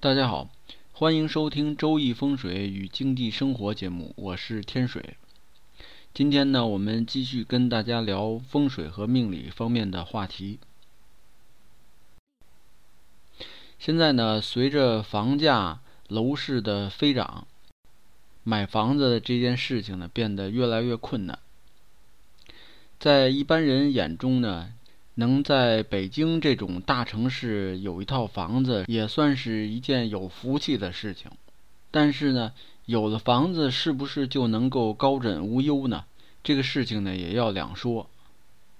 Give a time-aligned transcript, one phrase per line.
[0.00, 0.48] 大家好，
[0.92, 5.16] 欢迎收听《周易风水与经济生活》节目，我是天水。
[6.14, 10.60] 今天呢，我们继续跟大家聊风水和命理方面的话题。
[13.80, 17.48] 现在呢，随着房价、楼市的飞涨，
[18.44, 21.36] 买房子这件事情呢，变得越来越困难。
[23.00, 24.72] 在一般人眼中呢，
[25.18, 31.28] 能在北京这种大城市有一套房子，也算是一件有福气的事情。
[31.90, 32.52] 但是呢，
[32.86, 36.04] 有了房子是不是就能够高枕无忧呢？
[36.44, 38.08] 这个事情呢，也要两说。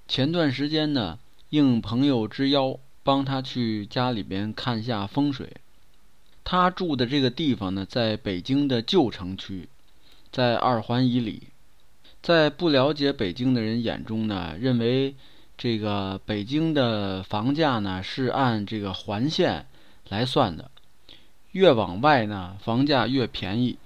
[0.06, 1.18] 前段时间呢，
[1.50, 5.56] 应朋友之邀，帮他去家里边看下风水。
[6.44, 9.68] 他住的这个地方呢，在北京的旧城区，
[10.30, 11.48] 在二环以里。
[12.22, 15.16] 在不了解北京的人眼中呢，认为。
[15.58, 19.66] 这个北京的房价呢是按这个环线
[20.08, 20.70] 来算的，
[21.50, 23.76] 越往外呢房价越便宜。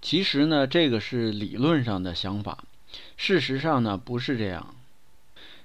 [0.00, 2.64] 其实呢这个是理论上的想法，
[3.18, 4.74] 事实上呢不是这样。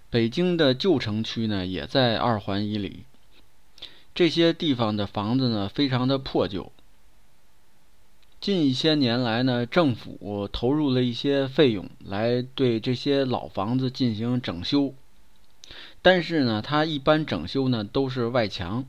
[0.09, 3.03] 北京的旧城区呢也在二环以里，
[4.13, 6.71] 这些地方的房子呢非常的破旧。
[8.39, 14.93] 近一些年来呢，政府投入了一些费用来对这些老房子进行整修。
[16.01, 18.85] 但是呢，它一般整修呢都是外墙，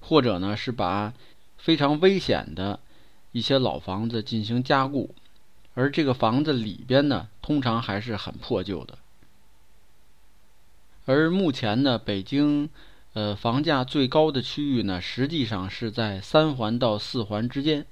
[0.00, 1.12] 或者呢是把
[1.58, 2.80] 非常危险的
[3.32, 5.14] 一些老房子进行加固，
[5.74, 8.96] 而这个房子里边呢通常还是很破旧的。
[11.04, 12.70] 而目前呢，北京
[13.12, 17.86] 呃房价最高的区域呢，实际上是在三环到四环之间，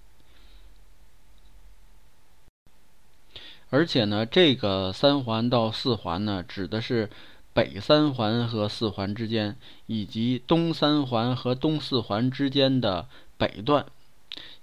[3.68, 7.10] 而且呢，这个三环到四环呢，指的是。
[7.56, 13.86] 北三环和四环之间，以及东三环和东四环之间的北段，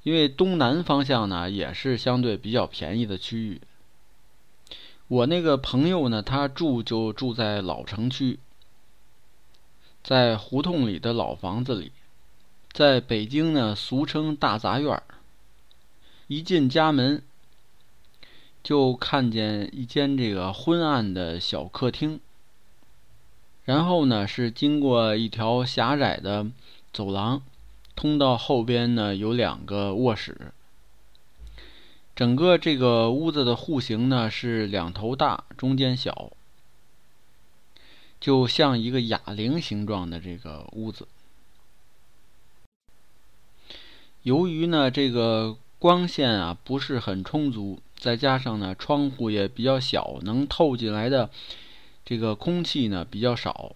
[0.03, 3.59] 因为东南方向呢也是相对比较便宜的区域。
[5.07, 8.37] 我那个朋友呢，他住就住在老城区，
[10.03, 11.91] 在胡同里的老房子里，
[12.71, 15.01] 在北京呢俗称大杂院儿。
[16.27, 17.23] 一进家门，
[18.63, 22.19] 就看见一间这个昏暗的小客厅。
[23.65, 26.47] 然后呢，是经过一条狭窄的
[26.91, 27.41] 走廊，
[27.95, 30.51] 通到后边呢有两个卧室。
[32.13, 36.31] 整个这个屋子的户型呢是两头大，中间小，
[38.19, 41.07] 就像一个哑铃形状的这个屋子。
[44.23, 51.29] 由于呢这个光线啊不是很充足，再加上呢窗户也比较小，能透进来的。
[52.05, 53.75] 这个空气呢比较少，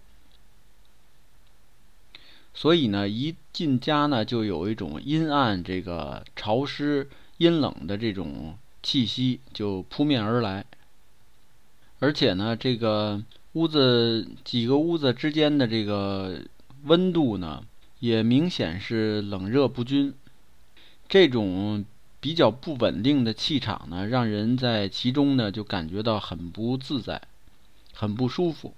[2.52, 7.08] 所以呢一进家呢就有一种阴暗、这个潮湿、
[7.38, 10.66] 阴冷的这种气息就扑面而来。
[12.00, 13.24] 而且呢，这个
[13.54, 16.42] 屋子几个屋子之间的这个
[16.84, 17.64] 温度呢
[17.98, 20.14] 也明显是冷热不均，
[21.08, 21.84] 这种
[22.20, 27.20] 比较不稳定的气场呢，让人在其中呢就感觉到很不自在。
[28.00, 28.76] 很不舒服。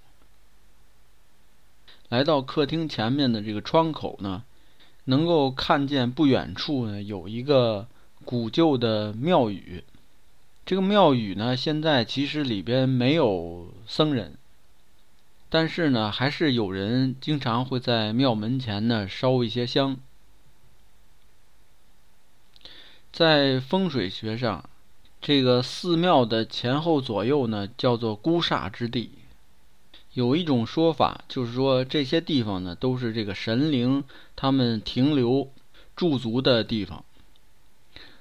[2.09, 4.43] 来到客厅前面的这个窗口呢，
[5.03, 7.87] 能够看见不远处呢有一个
[8.25, 9.83] 古旧的庙宇。
[10.65, 14.39] 这个庙宇呢，现在其实里边没有僧人，
[15.49, 19.97] 但是呢，还是有人经常会在庙门前呢烧一些香。
[23.11, 24.67] 在风水学上。
[25.21, 29.11] 这个寺庙的前后左右呢，叫做孤煞之地。
[30.13, 34.03] 有一种说法，就是说这些地方呢，都是这个神灵
[34.35, 35.49] 他们停留
[35.95, 37.05] 驻足的地方。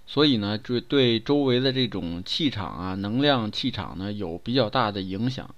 [0.07, 5.55] 所以呢，就对周围的这种气场啊、能量气场呢，有比较大的影响。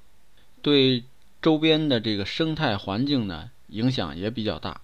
[0.62, 1.02] 对
[1.42, 4.80] 周边的这个生态环境呢，影响也比较大。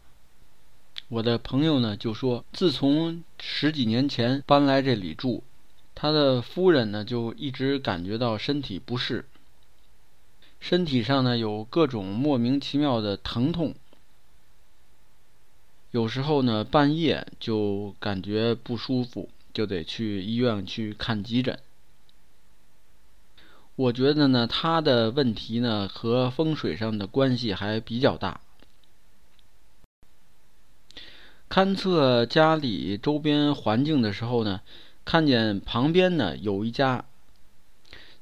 [1.09, 5.45] 我的朋友呢，就说，自从十几年前搬来这里住。
[6.01, 9.25] 他的夫人呢，就一直感觉到身体不适，
[10.61, 13.75] 身体上呢有各种莫名其妙的疼痛，
[15.91, 21.59] 有时候呢半夜就感觉不舒服，就得去医院去看急诊。
[23.75, 28.41] 我觉得呢，他的问题呢和风水上的关系还比较大。
[31.49, 34.61] 勘测家里周边环境的时候呢。
[35.09, 37.07] 看见旁边呢有一家，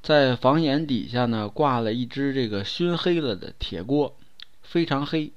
[0.04, 4.16] 在房檐底下呢挂了一只这个熏黑了的铁锅，
[4.62, 5.32] 非常黑。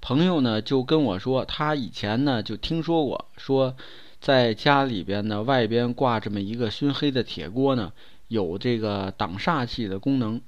[0.00, 3.76] 朋友呢就跟我说，他以前呢就听说过，说
[4.20, 7.92] 在家里边呢外边挂这么一个熏黑的铁锅呢，
[8.28, 10.40] 有这个挡煞气的功能，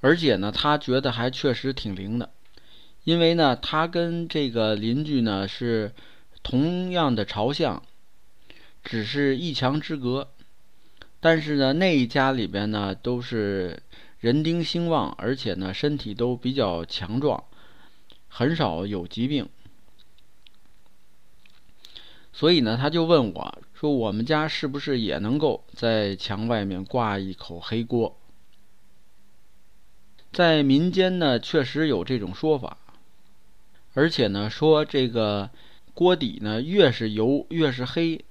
[0.00, 2.30] 而且呢他觉得还确实挺灵的，
[3.04, 5.92] 因为呢他跟这个邻居呢是
[6.42, 7.82] 同样的朝向，
[8.82, 10.28] 只是一墙之隔，
[11.20, 13.82] 但是呢那一家里边呢都是。
[14.20, 17.44] 人丁兴旺，而且呢，身体都比较强壮，
[18.26, 19.48] 很少有疾病。
[22.32, 28.18] 所以呢，他就问我说：“我们家是不是也能够在墙外面挂一口黑锅？”
[30.34, 32.76] 在民间呢，确实有这种说法，
[33.98, 35.50] 而且呢，说这个
[35.92, 38.24] 锅底呢越是油越是黑，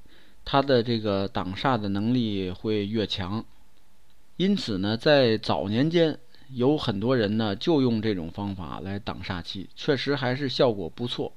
[0.45, 3.43] 它的这个挡煞的能力会越强。
[4.37, 6.17] 因此呢，在早年间，
[6.51, 11.33] 有很多人呢就用这种方法来挡煞气，确实还是效果不错。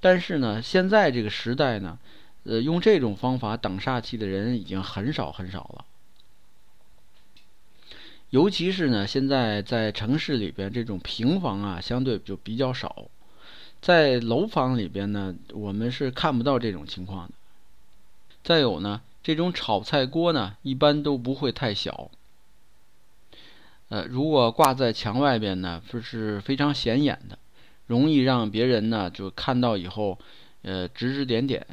[0.00, 1.98] 但是呢，现在这个时代呢，
[2.44, 5.86] 呃，用这种方法挡煞气的人已经很少很少了。
[8.28, 13.08] 尤其是呢，现在在城市里边，这种平房啊，相对就比较少。
[13.80, 17.34] 在楼房里边呢，我们是看不到这种情况的。
[18.42, 19.00] 再有呢。
[19.22, 22.10] 这种炒菜锅呢，一般都不会太小。
[23.90, 27.38] 呃，如果挂在墙外边呢，这是非常显眼的，
[27.86, 30.18] 容易让别人呢就看到以后，
[30.62, 31.66] 呃，指指点点。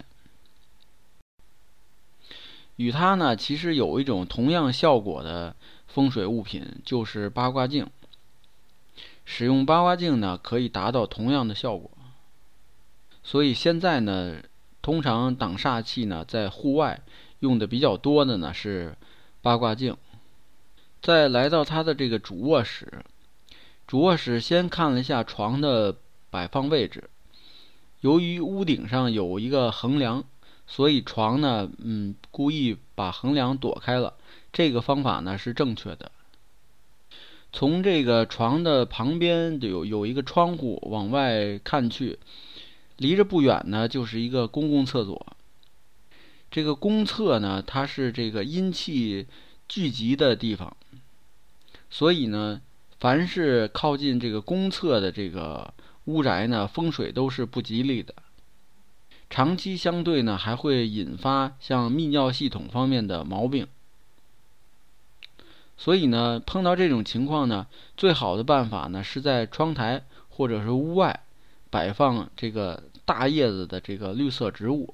[2.76, 5.56] 与它呢，其实有一种同样效果的
[5.88, 7.88] 风水物品，就是八卦镜。
[9.24, 11.90] 使用八卦镜呢，可以达到同样的效果。
[13.30, 14.38] 所以现在呢，
[14.82, 17.02] 通常挡煞气呢，在户外。
[17.40, 18.96] 用的比较多的呢是
[19.42, 19.96] 八卦镜。
[21.02, 23.04] 再来到他的这个主卧室，
[23.86, 25.98] 主卧室先看了一下床的
[26.32, 27.10] 摆放位置。
[28.00, 30.24] 由于屋顶上有一个横梁，
[30.66, 34.14] 所以床呢，嗯，故意把横梁躲开了。
[34.54, 36.12] 这个方法呢是正确的。
[37.52, 42.18] 从这个床的旁边有有一个窗户往外看去，
[42.98, 45.26] 离着不远呢就是一个公共厕所。
[46.50, 49.28] 这个公厕呢，它是这个阴气
[49.68, 50.76] 聚集的地方，
[51.90, 52.62] 所以呢，
[53.00, 55.74] 凡是靠近这个公厕的这个
[56.06, 58.16] 屋宅呢，风水都是不吉利的。
[59.30, 63.68] 长期相对呢，还会引发像泌尿系统方面的毛病。
[65.76, 67.68] 所以呢，碰到这种情况呢，
[67.98, 71.26] 最好的办法呢，是在窗台或者是屋外
[71.70, 74.94] 摆放这个大叶子的这个绿色植物。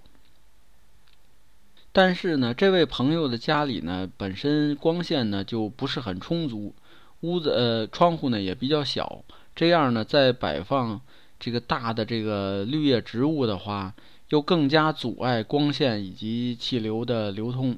[1.92, 6.74] 但是呢，这位朋友的家里呢，本身光线呢就不是很充足，
[7.22, 9.24] 屋子呃窗户呢也比较小，
[9.56, 11.00] 这样呢在摆放
[11.40, 13.94] 这个大的这个绿叶植物的话，
[14.30, 17.78] 又更加阻碍光线以及气流的流通，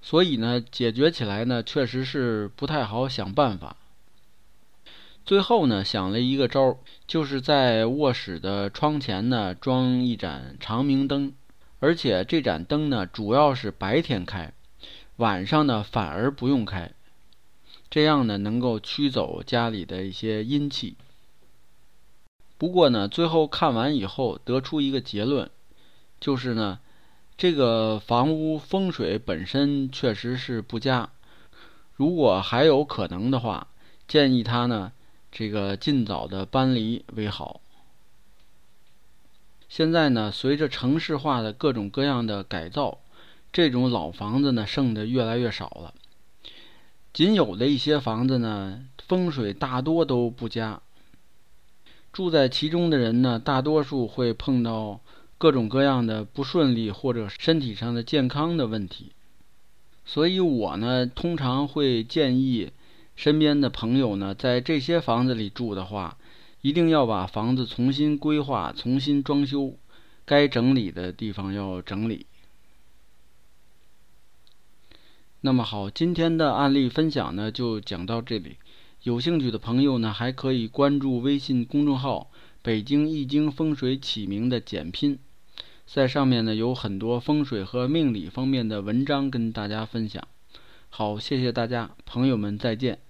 [0.00, 3.76] 所以呢解决起来呢确实是不太好想办法。
[5.24, 6.76] 最后呢想了一个招儿，
[7.06, 11.32] 就是在卧室的窗前呢装一盏长明灯。
[11.78, 14.52] 而且这盏灯呢，主要是白天开，
[15.16, 16.92] 晚上呢反而不用开，
[17.90, 20.94] 这样呢能够驱走家里的一些阴气。
[22.56, 25.50] 不过呢，最后看完以后得出一个结论，
[26.20, 26.78] 就是呢，
[27.36, 31.10] 这个房屋风水本身确实是不佳，
[31.96, 33.66] 如果还有可能的话，
[34.06, 34.92] 建议他呢
[35.32, 37.62] 这个尽早的搬离为好。
[39.68, 42.98] 现在呢，随着城市化的各种各样的改造，
[43.50, 45.94] 这种老房子呢剩的越来越少了。
[47.14, 50.82] 仅有的一些房子呢，风水大多都不佳。
[52.12, 55.00] 住在其中的人呢，大多数会碰到
[55.38, 59.12] 各种各样的不顺利或者身体上的健康的问题。
[60.04, 62.72] 所以我呢，通常会建议
[63.22, 66.18] 身边的朋友呢，在这些房子里住的话。
[66.60, 69.74] 一定要把房子重新规划、重新装修，
[70.24, 72.26] 该整理的地方要整理。
[75.40, 78.58] 那么好，今天的案例分享呢就讲到这里。
[79.02, 82.30] 有兴趣的朋友呢，还可以关注微信公众号
[82.62, 85.18] “北京易经风水起名”的简拼，
[85.84, 90.22] 在上面呢有很多风水和命理方面的文章跟大家分享。
[90.90, 93.00] 好，谢谢大家，朋友们再见。